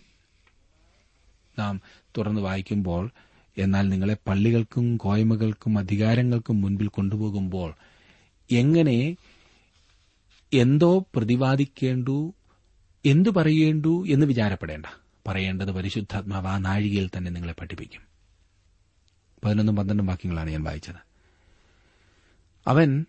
[1.59, 1.81] നാം
[2.17, 3.11] തുറന്നു വായിക്കുമ്പോൾ
[3.57, 7.73] എന്നാൽ നിങ്ങളെ പള്ളികൾക്കും കോയ്മകൾക്കും അധികാരങ്ങൾക്കും മുൻപിൽ കൊണ്ടുപോകുമ്പോൾ
[8.51, 9.17] എങ്ങനെ
[10.53, 12.33] എന്തോ പ്രതിപാദിക്കേണ്ടു
[13.05, 14.85] എന്തു പറയേണ്ടു എന്ന് വിചാരപ്പെടേണ്ട.
[15.27, 18.01] പറയേണ്ടത് പരിശുദ്ധാത്മാവ് ആ നാഴികയിൽ തന്നെ നിങ്ങളെ പഠിപ്പിക്കും.
[19.43, 20.95] പതിനൊന്നും പന്ത്രണ്ടും വാക്യങ്ങളാണ് ഞാൻ വായിച്ചത്.
[22.67, 23.05] അവൻ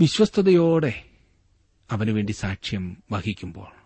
[0.00, 1.04] വിശ്വസ്തയോടെ
[1.90, 3.79] അവനുവേണ്ടി സാക്ഷ്യം വഹിക്കുമ്പോൾ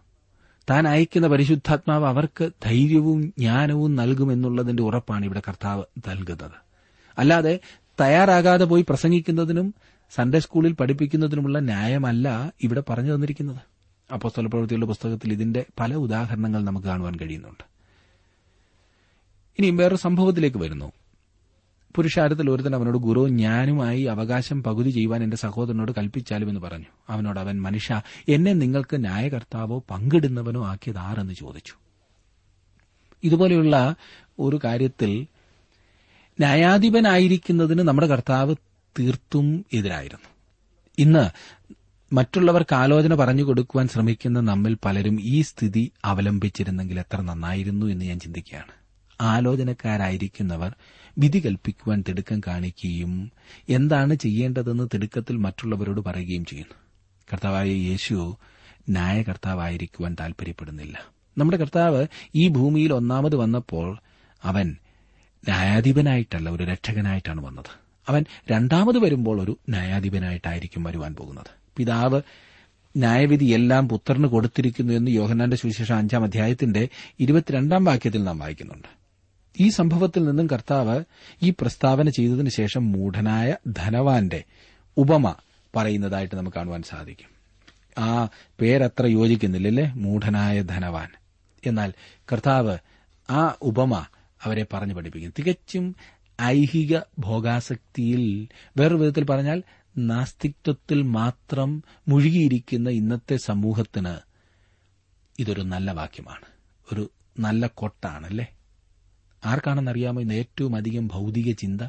[0.71, 6.53] താൻ അയക്കുന്ന പരിശുദ്ധാത്മാവ് അവർക്ക് ധൈര്യവും ജ്ഞാനവും നൽകുമെന്നുള്ളതിന്റെ ഉറപ്പാണ് ഇവിടെ കർത്താവ് നൽകുന്നത്.
[7.19, 7.59] അല്ലാതെ
[8.01, 9.75] തയ്യാറാകാതെ പോയി പ്രസംഗിക്കുന്നതിനും
[10.11, 13.61] സൺഡേ സ്കൂളിൽ പഠിപ്പിക്കുന്നതിനുമുള്ള ന്യായമല്ല ഇവിടെ പറഞ്ഞു തന്നിരിക്കുന്നത്.
[14.13, 17.65] അപ്പോസ്തല പ്രവൃത്തിയുടെ പുസ്തകത്തിൽ ഇതിന്റെ പല ഉദാഹരണങ്ങൾ നമുക്ക് കാണുവാൻ കഴിയുന്നുണ്ട്.
[19.59, 20.93] ഇനിയും വേറൊരു സംഭവത്തിലേക്ക് വരുന്നു.
[21.95, 26.85] പുരുഷാരത്തിൽ ഒരുത്തൻ അവനോട് ഗുരു ഞാനുമായി അവകാശം പകുതി ചെയ്യുവാൻ എന്റെ സഹോദരനോട് കൽപ്പിച്ചാലും എന്ന് പറഞ്ഞു.
[27.09, 31.75] അവനോട് അവൻ മനുഷ്യ എന്നെ നിങ്ങൾക്ക് ന്യായകർത്താവോ പങ്കിടുന്നവനോ ആക്കിയത് ആരെന്ന് ചോദിച്ചു.
[33.25, 33.95] ഇതുപോലെയുള്ള
[34.39, 35.27] ഒരു കാര്യത്തിൽ
[36.41, 38.57] ന്യായാധിപനായിരിക്കുന്നതിന് നമ്മുടെ കർത്താവ്
[38.99, 40.29] തീർത്തും എതിരായിരുന്നു.
[40.99, 41.31] ഇന്ന്
[42.15, 48.73] മറ്റുള്ളവർക്ക് ആലോചന പറഞ്ഞു കൊടുക്കുവാൻ ശ്രമിക്കുന്ന നമ്മിൽ പലരും ഈ സ്ഥിതി അവലംബിച്ചിരുന്നെങ്കിൽ എത്ര നന്നായിരുന്നു എന്ന് ഞാൻ ചിന്തിക്കുകയാണ്.
[49.21, 50.75] ആലോചനക്കാരായിരിക്കുന്നവർ
[51.19, 53.33] വിധി കൽപ്പിക്കുവാൻ തിടുക്കം കാണിക്കുകയും
[53.69, 56.75] എന്താണ് ചെയ്യേണ്ടതെന്ന് തിടുക്കത്തിൽ മറ്റുള്ളവരോട് പറയുകയും ചെയ്യുന്നു.
[57.33, 58.37] കർത്താവായ യേശു
[58.89, 60.99] ന്യായകർത്താവായിരിക്കുവാൻ താൽപര്യപ്പെടുന്നില്ല.
[61.39, 63.99] നമ്മുടെ കർത്താവ് ഈ ഭൂമിയിൽ ഒന്നാമത് വന്നപ്പോൾ
[64.45, 64.77] അവൻ
[65.49, 67.85] ന്യായാധിപനായിട്ടല്ല ഒരു രക്ഷകനായിട്ടാണ് വന്നത്.
[68.09, 71.51] അവൻ രണ്ടാമത് വരുമ്പോൾ ഒരു ന്യായാധിപനായിട്ടായിരിക്കും വരുവാൻ പോകുന്നത്.
[71.77, 72.23] പിതാവ്
[72.97, 76.89] ന്യായവിധി എല്ലാം പുത്രന് കൊടുത്തിരിക്കുന്നു എന്ന് യോഹന്നാന്റെ സുവിശേഷം അഞ്ചാം അധ്യായത്തിന്റെ
[77.21, 79.04] ഇരുപത്തിരണ്ടാം വാക്യത്തിൽ നാം വായിക്കുന്നുണ്ട്.
[79.61, 81.05] ഈ സംഭവത്തിൽ നിന്നും കർത്താവ്
[81.43, 84.45] ഈ പ്രസ്താവന ചെയ്തതിനു ശേഷം മൂഢനായ ധനവാന്റെ
[84.97, 85.35] ഉപമ
[85.77, 87.29] പറയുന്നതായിട്ട് നമുക്ക് കാണുവാൻ സാധിക്കും.
[87.99, 88.29] ആ
[88.61, 89.93] പേരത്ര യോജിക്കുന്നില്ലല്ലേ?
[89.95, 91.09] മൂഢനായ ധനവാൻ.
[91.67, 91.93] എന്നാൽ
[92.33, 92.79] കർത്താവ്
[93.31, 94.07] ആ ഉപമ
[94.43, 95.35] അവരെ പറഞ്ഞു പഠിപ്പിക്കുന്നു.
[95.39, 95.97] തികച്ചും
[96.43, 99.63] ഐഹിക ഭോഗാസക്തിയിൽ വേറൊരു വിധത്തിൽ പറഞ്ഞാൽ
[99.99, 104.17] നാസ്തിത്വത്തിൽ മാത്രം മുഴുകിയിരിക്കുന്ന ഇന്നത്തെ സമൂഹത്തിന്
[105.39, 106.45] ഇതൊരു നല്ല വാക്യമാണ്.
[106.93, 108.54] ഒരു നല്ല കൊട്ടാണല്ലേ?
[109.45, 111.83] ആർക്കാണെന്നറിയാമോ ഇന്ന് ഏറ്റവും അധികം ഭൗതിക ചിന്ത?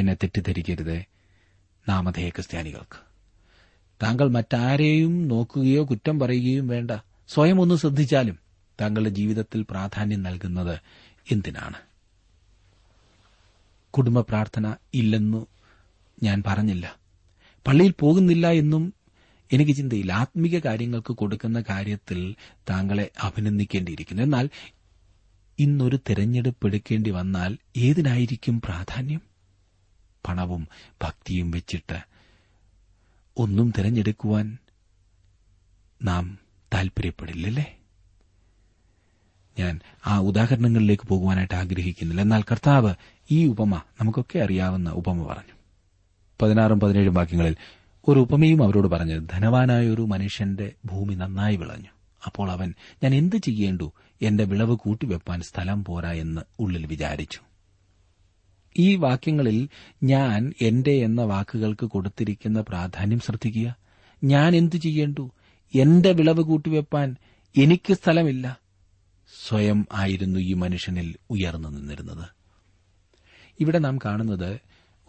[0.00, 1.04] എന്നെ തെറ്റിദ്ധരിക്കരുത്
[1.88, 3.08] നാമധേയ ക്രിസ്ത്യാനികൾക്ക്.
[4.02, 6.90] താങ്കൾ മറ്റാരെയും നോക്കുകയോ കുറ്റം പറയുകയും വേണ്ട.
[7.28, 8.38] സ്വയം ഒന്ന് ശ്രദ്ധിച്ചാലും
[8.80, 10.78] താങ്കളുടെ ജീവിതത്തിൽ പ്രാധാന്യം നൽകുന്നത്
[11.30, 11.74] എന്തിനാണ്?
[13.90, 15.46] കുടുംബ പ്രാർത്ഥന ഇല്ലെന്നു
[16.22, 16.96] ഞാൻ പറഞ്ഞില്ല.
[17.66, 18.94] പള്ളിയിൽ പോകുന്നില്ല എന്നും
[19.52, 20.12] എനിക്ക് ചിന്തയില്ല.
[20.12, 22.34] ആത്മീക കാര്യങ്ങൾക്ക് കൊടുക്കുന്ന കാര്യത്തിൽ
[22.70, 24.22] താങ്കളെ അഭിനന്ദിക്കേണ്ടിയിരിക്കുന്നു.
[24.22, 24.50] എന്നാൽ
[25.58, 29.20] ഇന്നൊരു തെരഞ്ഞെടുപ്പ് എടുക്കേണ്ടി വന്നാൽ ഏതിനായിരിക്കും പ്രാധാന്യം?
[30.28, 30.68] പണവും
[31.02, 32.00] ഭക്തിയും വെച്ചിട്ട്
[33.36, 34.58] ഒന്നും തിരഞ്ഞെടുക്കുവാൻ
[36.04, 36.38] നാം
[36.74, 37.78] താൽപര്യപ്പെടില്ലല്ലേ?
[39.58, 42.22] ഞാൻ ആ ഉദാഹരണങ്ങളിലേക്ക് പോകുവാനായിട്ട് ആഗ്രഹിക്കുന്നില്ല.
[42.22, 42.94] എന്നാൽ കർത്താവ്
[43.30, 45.52] ഈ ഉപമ നമുക്കൊക്കെ അറിയാവുന്ന ഉപമ പറഞ്ഞു.
[46.42, 47.56] പതിനാറും പതിനേഴും വാക്യങ്ങളിൽ
[48.08, 51.88] ഒരു ഉപമയും അവരോട് പറഞ്ഞത് ധനവാനായ ഒരു മനുഷ്യന്റെ ഭൂമി നന്നായി വിളഞ്ഞു.
[52.26, 53.92] അപ്പോൾ അവൻ ഞാൻ എന്ത് ചെയ്യേണ്ടു?
[54.22, 57.40] എന്റെ വിളവ് കൂട്ടിവെപ്പാൻ സ്ഥലം പോരാ എന്ന് ഉള്ളിൽ വിചാരിച്ചു.
[58.78, 59.68] ഈ വാക്യങ്ങളിൽ
[60.02, 63.76] ഞാൻ എന്റെ എന്ന വാക്കുകൾക്ക് കൊടുത്തിരിക്കുന്ന പ്രാധാന്യം ശ്രദ്ധിക്കുക.
[64.24, 65.30] ഞാൻ എന്തു ചെയ്യേണ്ടു?
[65.74, 67.16] എന്റെ വിളവ് കൂട്ടിവെപ്പാൻ
[67.58, 68.60] എനിക്ക് സ്ഥലമില്ല.
[69.46, 72.28] സ്വയം ആയിരുന്നു ഈ മനുഷ്യനിൽ ഉയർന്നു നിന്നിരുന്നത്.
[73.60, 74.60] ഇവിടെ നാം കാണുന്നത്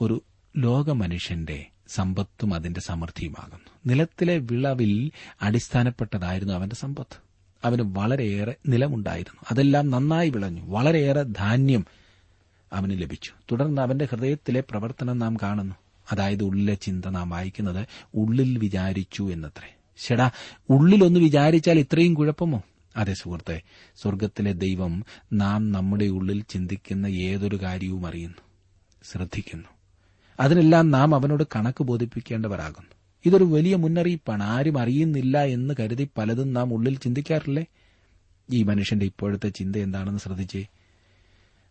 [0.01, 0.21] ഒരു
[0.57, 3.71] ലോകമനുഷ്യന്റെ സമ്പത്തും അതിന്റെ സമൃദ്ധിയുമാകുന്നു.
[3.85, 7.28] നിലത്തിലെ വിളവിൽ അടിസ്ഥാനപ്പെട്ടതായിരുന്നു അവന്റെ സമ്പത്ത്.
[7.63, 9.41] അവന് വളരെയേറെ നിലമുണ്ടായിരുന്നു.
[9.51, 10.61] അതെല്ലാം നന്നായി വിളഞ്ഞു.
[10.65, 11.85] വളരെയേറെ ധാന്യം
[12.73, 13.31] അവന് ലഭിച്ചു.
[13.51, 15.75] തുടർന്ന് അവന്റെ ഹൃദയത്തിലെ പ്രവർത്തനം നാം കാണുന്നു.
[16.11, 19.75] അതായത് ഉള്ളിലെ ചിന്ത നാം വായിക്കുന്നത് ഉള്ളിൽ വിചാരിച്ചു എന്നത്രേ.
[19.97, 20.31] ശടാ
[20.69, 22.63] ഉള്ളിലൊന്ന് വിചാരിച്ചാൽ ഇത്രയും കുഴപ്പമോ?
[22.95, 23.61] അതെ സുഹൃത്തെ
[24.01, 28.37] സ്വർഗത്തിലെ ദൈവം നാം നമ്മുടെ ഉള്ളിൽ ചിന്തിക്കുന്ന ഏതൊരു കാര്യവും അറിയുന്നു
[29.11, 29.69] ശ്രദ്ധിക്കുന്നു.
[30.39, 32.98] അതിനെല്ലാം നാം അവനോട് കണക്ക് ബോധിപ്പിക്കേണ്ടവരാകുന്നു.
[33.25, 34.43] ഇതൊരു വലിയ മുന്നറിയിപ്പാണ്.
[34.43, 37.65] ആരും അറിയുന്നില്ല എന്ന് കരുതി പലതും നാം ഉള്ളിൽ ചിന്തിക്കാറില്ലേ?
[38.51, 40.65] ഈ മനുഷ്യന്റെ ഇപ്പോഴത്തെ ചിന്ത എന്താണെന്ന് ശ്രദ്ധിച്ചേ.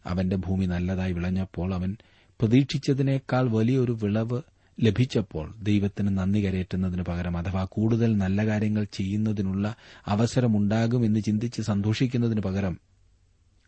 [0.06, 1.96] അവന്റെ ഭൂമി നല്ലതായി വിളഞ്ഞപ്പോൾ അവൻ
[2.40, 4.42] പ്രതീക്ഷിച്ചതിനേക്കാൾ വലിയൊരു വിളവ്
[4.80, 12.78] ലഭിച്ചപ്പോൾ ദൈവത്തിന് നന്ദി കരയേറ്റുന്നതിന് പകരം അഥവാ കൂടുതൽ നല്ല കാര്യങ്ങൾ ചെയ്യുന്നതിനുള്ള അവസരമുണ്ടാകുമെന്ന് ചിന്തിച്ച് സന്തോഷിക്കുന്നതിന് പകരം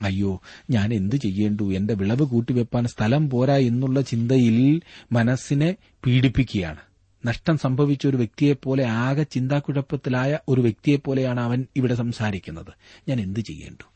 [0.03, 0.41] അയ്യോ
[0.71, 1.75] ഞാൻ എന്തു ചെയ്യേണ്ടു?
[1.75, 4.81] എന്റെ വിളവ് കൂട്ടിവെപ്പാൻ സ്ഥലം പോരാ എന്നുള്ള ചിന്തയിൽ
[5.13, 6.90] മനസ്സിനെ പീഡിപ്പിക്കുകയാണ്.
[7.27, 12.73] നഷ്ടം സംഭവിച്ച ഒരു വ്യക്തിയെപ്പോലെ ആകെ ചിന്താക്കുഴപ്പത്തിലായ ഒരു വ്യക്തിയെപ്പോലെയാണ് അവൻ ഇവിടെ സംസാരിക്കുന്നത്.
[13.09, 13.91] ഞാൻ എന്തു ചെയ്യേണ്ടു?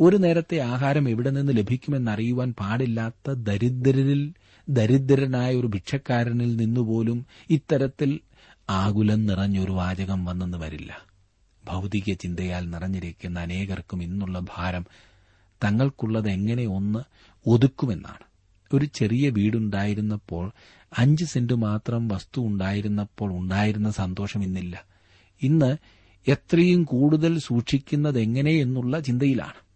[0.00, 4.32] ഒരു നേരത്തെ ആഹാരം എവിടെ നിന്ന് ലഭിക്കുമെന്നറിയുവാൻ പാടില്ലാത്ത ദരിദ്രരിൽ
[4.68, 8.20] ദരിദ്രനായ ഒരു ഭിക്ഷക്കാരനിൽ നിന്നുപോലും ഇത്തരത്തിൽ
[8.70, 11.06] ആകുലം നിറഞ്ഞൊരു വാചകം വന്നെന്ന് വരില്ല.
[11.64, 14.86] ഭൗതിക ചിന്തയാൽ നിറഞ്ഞിരിക്കുന്ന അനേകർക്കും ഇന്നുള്ള ഭാരം
[15.64, 16.98] തങ്ങൾക്കുള്ളത് എങ്ങനെ ഒന്ന്
[17.46, 18.25] ഒതുക്കുമെന്നാണ്.
[18.74, 20.52] ഒരു ചെറിയ വീടുണ്ടായിരുന്നപ്പോൾ
[20.98, 24.84] അഞ്ച് സെന്റ് മാത്രം വസ്തു ഉണ്ടായിരുന്നപ്പോൾ ഉണ്ടായിരുന്ന സന്തോഷം ഇന്നില്ല.
[25.42, 25.76] ഇന്ന്
[26.28, 29.66] എത്രയും കൂടുതൽ സൂക്ഷിക്കുന്നത് എങ്ങനെയെന്നുള്ള ചിന്തയിലാണ്.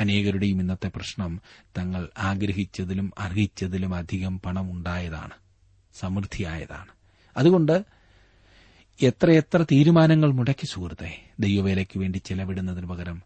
[0.00, 1.40] അനേകരുടെയും ഇന്നത്തെ പ്രശ്നം
[1.78, 5.32] തങ്ങൾ ആഗ്രഹിച്ചതിലും അർഹിച്ചതിലും അധികം പണം ഉണ്ടായതാണ്
[5.94, 6.88] സമൃദ്ധിയായതാണ്.
[7.36, 7.84] അതുകൊണ്ട്
[9.02, 13.22] എത്രയെത്ര തീരുമാനങ്ങൾ മുടക്കി സുഹൃത്തെ ദൈവവേലയ്ക്ക് വേണ്ടി ചെലവിടുന്നതിന് പകരം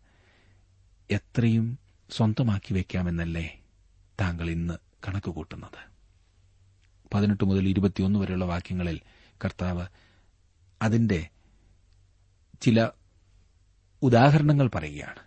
[1.11, 1.79] എത്രയും
[2.11, 3.61] സ്വന്തമാക്കി വയ്ക്കാമെന്നല്ലേ
[4.21, 4.75] താങ്കൾ ഇന്ന്
[5.09, 5.95] കണക്ക് കൂട്ടുന്നത്
[7.15, 9.01] പതിനെട്ട് മുതൽ ഇരുപത്തിയൊന്ന് വരെയുള്ള വാക്യങ്ങളിൽ
[9.45, 9.87] കർത്താവ്
[10.83, 11.29] അതിന്റെ
[12.61, 12.89] ചില
[14.03, 15.19] ഉദാഹരണങ്ങൾ പറയുകയാണ്.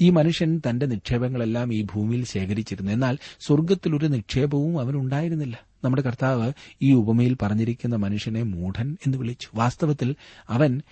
[0.00, 2.92] ഈ മനുഷ്യൻ തന്റെ നിക്ഷേപങ്ങളെല്ലാം ഈ ഭൂമിയിൽ ശേഖരിച്ചിരുന്നു.
[2.92, 5.60] എന്നാൽ സ്വർഗത്തിലൊരു നിക്ഷേപവും അവനുണ്ടായിരുന്നില്ല.
[5.84, 9.48] നമ്മുടെ കർത്താവ് ഈ ഉപമയിൽ പറഞ്ഞിരിക്കുന്ന മനുഷ്യനെ മൂഢൻ എന്ന് വിളിച്ചു.
[9.54, 10.16] വാസ്തവത്തിൽ
[10.48, 10.82] അവൻ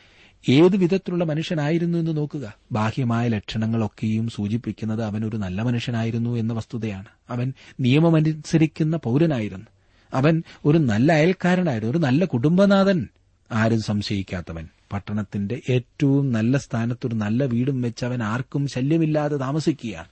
[0.49, 2.55] ഏതു വിധത്തിലുള്ള മനുഷ്യനായിരുന്നു എന്ന് നോക്കുക.
[2.73, 7.05] ബാഹ്യമായ ലക്ഷണങ്ങളൊക്കെയും സൂചിപ്പിക്കുന്നത് അവൻ ഒരു നല്ല മനുഷ്യനായിരുന്നു എന്ന വസ്തുതയാണ്.
[7.31, 9.67] അവൻ നിയമമനുസരിക്കുന്ന പൌരനായിരുന്നു.
[10.15, 13.09] അവൻ ഒരു നല്ല അയൽക്കാരനായിരുന്നു ഒരു നല്ല കുടുംബനാഥൻ.
[13.53, 14.69] ആരും സംശയിക്കാത്തവൻ.
[14.93, 20.09] പട്ടണത്തിന്റെ ഏറ്റവും നല്ല സ്ഥാനത്തൊരു നല്ല വീടും വെച്ച് അവൻ ആർക്കും ശല്യമില്ലാതെ താമസിക്കുകയാണ്.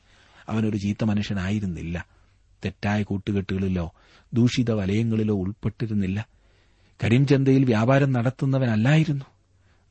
[0.48, 2.06] അവനൊരു ചീത്ത മനുഷ്യനായിരുന്നില്ല.
[2.64, 3.92] തെറ്റായ കൂട്ടുകെട്ടുകളിലോ
[4.34, 6.26] ദൂഷിത വലയങ്ങളിലോ ഉൾപ്പെട്ടിരുന്നില്ല.
[7.04, 9.24] കരിംചന്തയിൽ വ്യാപാരം നടത്തുന്നവനല്ലായിരുന്നു.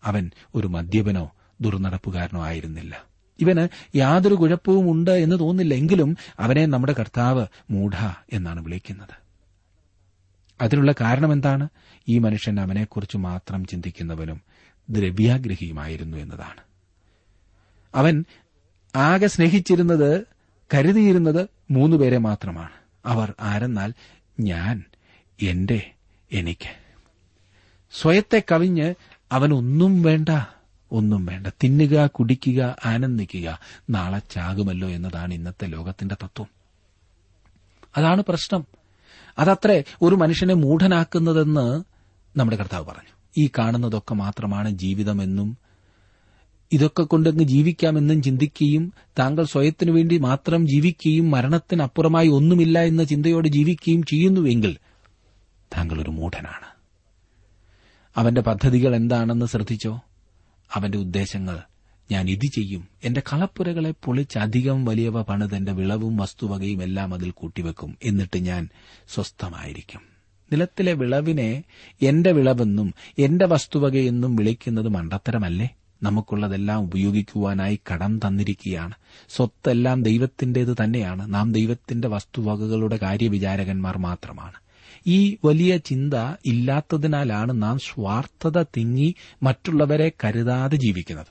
[0.03, 3.03] അവൻ ഒരു മദ്യപനോ ദുർനടപ്പുകാരനോ ആയിരുന്നില്ല.
[3.39, 7.91] ഇവന് യാതൊരു കുഴപ്പവും ഉണ്ട് എന്ന് തോന്നില്ല എങ്കിലും അവനെ നമ്മുടെ കർത്താവ് മൂഢ
[8.33, 9.21] എന്നാണ് വിളിക്കുന്നത്.
[10.61, 11.69] അതിനുള്ള കാരണം എന്താണ്
[12.07, 14.41] ഈ മനുഷ്യൻ അവനെക്കുറിച്ച് മാത്രം ചിന്തിക്കുന്നവനും
[14.89, 16.61] ദ്രവ്യാഗ്രഹിയുമായിരുന്നു എന്നതാണ്.
[17.95, 18.25] അവൻ
[18.95, 20.25] ആകെ സ്നേഹിച്ചിരുന്നത്
[20.73, 22.71] കരുതിയിരുന്നത് മൂന്നുപേരെ മാത്രമാണ്.
[23.05, 23.93] അവർ ആരെന്നാൽ
[24.39, 24.83] ഞാൻ
[25.41, 25.91] എന്റെ
[26.31, 26.81] എനിക്ക്.
[28.01, 28.93] സ്വയത്തെ കവിഞ്ഞ്
[29.31, 30.29] അവനൊന്നും വേണ്ട
[30.91, 31.47] ഒന്നും വേണ്ട.
[31.47, 36.47] തിന്നുക കുടിക്കുക ആനന്ദിക്കുക നാളെ ചാകുമല്ലോ എന്നതാണ് ഇന്നത്തെ ലോകത്തിന്റെ തത്വം.
[37.97, 38.65] അതാണ് പ്രശ്നം.
[39.39, 41.83] അതത്രേ ഒരു മനുഷ്യനെ മൂഢനാക്കുന്നതെന്ന്
[42.39, 43.09] നമ്മുടെ കർത്താവ് പറഞ്ഞു.
[43.37, 45.57] ഈ കാണുന്നതൊക്കെ മാത്രമാണ് ജീവിതമെന്നും
[46.71, 54.77] ഇതൊക്കെ കൊണ്ടങ്ങ് ജീവിക്കാമെന്നും ചിന്തിക്കുകയും താങ്കൾ സ്വയത്തിനു വേണ്ടി മാത്രം ജീവിക്കുകയും മരണത്തിനപ്പുറമായി ഒന്നുമില്ല എന്ന ചിന്തയോടെ ജീവിക്കുകയും ചെയ്യുന്നുവെങ്കിൽ
[55.77, 56.70] താങ്കൾ ഒരു മൂഢനാണ്.
[58.17, 60.01] അവന്റെ പദ്ധതികൾ എന്താണെന്ന് ശ്രദ്ധിച്ചോ?
[60.73, 61.59] അവന്റെ ഉദ്ദേശങ്ങൾ
[62.11, 62.87] ഞാൻ ഇത് ചെയ്യും.
[63.03, 67.97] എന്റെ കളപ്പുരകളെ പൊളിച്ചധികം വലിയവ പണിത് എന്റെ വിളവും വസ്തുവകയും എല്ലാം അതിൽ കൂട്ടിവെക്കും.
[68.03, 68.69] എന്നിട്ട് ഞാൻ
[69.13, 70.01] സ്വസ്ഥമായിരിക്കും.
[70.51, 71.63] നിലത്തിലെ വിളവിനെ
[72.01, 75.69] എന്റെ വിളവെന്നും എന്റെ വസ്തുവകയെന്നും വിളിക്കുന്നത് മണ്ടത്തരമല്ലേ?
[76.03, 78.93] നമുക്കുള്ളതെല്ലാം ഉപയോഗിക്കുവാനായി കടം തന്നിരിക്കുകയാണ്.
[79.29, 81.33] സ്വത്തെല്ലാം ദൈവത്തിന്റേത് തന്നെയാണ്.
[81.33, 84.70] നാം ദൈവത്തിന്റെ വസ്തുവകകളുടെ കാര്യവിചാരകന്മാർ മാത്രമാണ്.
[85.07, 86.13] ഈ വലിയ ചിന്ത
[86.45, 91.27] ഇല്ലാത്തതിനാലാണ് നാം സ്വാർത്ഥത തിങ്ങി മറ്റുള്ളവരെ കരുതാതെ ജീവിക്കുന്നത്.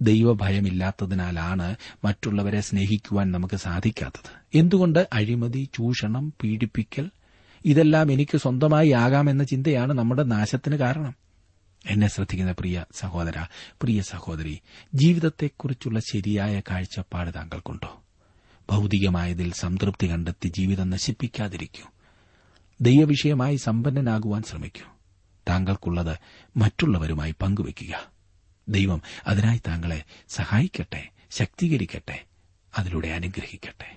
[0.00, 4.58] ദൈവഭയമില്ലാത്തതിനാലാണ് മറ്റുള്ളവരെ സ്നേഹിക്കുവാൻ നമുക്ക് സാധിക്കാത്തത്.
[4.58, 7.10] എന്തുകൊണ്ട് അഴിമതി ചൂഷണം പീഡിപ്പിക്കൽ
[7.64, 11.14] ഇതെല്ലാം എനിക്ക് സ്വന്തമായി ആകാമെന്ന ചിന്തയാണ് നമ്മുടെ നാശത്തിന് കാരണം?
[11.86, 13.46] എന്നെ ശ്രദ്ധിക്കുന്ന പ്രിയ സഹോദര
[13.82, 14.60] പ്രിയ സഹോദരി
[14.94, 18.02] ജീവിതത്തെക്കുറിച്ചുള്ള ശരിയായ കാഴ്ചപ്പാട് താങ്കൾക്കുണ്ടോ?
[18.70, 21.91] ഭൗതികമായതിൽ സംതൃപ്തി കണ്ടെത്തി ജീവിതം നശിപ്പിക്കാതിരിക്കൂ.
[22.80, 24.86] ദൈവവിഷയമായി സമ്പന്നനാകുവാൻ ശ്രമിക്കൂ.
[25.48, 26.18] താങ്കൾക്കുള്ളത്
[26.56, 28.10] മറ്റുള്ളവരുമായി പങ്കുവയ്ക്കുക.
[28.68, 32.24] ദൈവം അതിനായി താങ്കളെ സഹായിക്കട്ടെ ശക്തീകരിക്കട്ടെ
[32.78, 33.96] അതിലൂടെ അനുഗ്രഹിക്കട്ടെ.